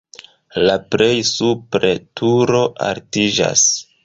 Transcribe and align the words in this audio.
La 0.69 0.77
plej 0.95 1.19
supre 1.33 1.93
turo 2.21 2.63
altiĝas. 2.89 3.69